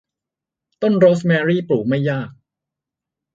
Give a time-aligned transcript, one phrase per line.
[0.81, 2.29] ต้นโรสแมรี่ปลูกไม่ยาก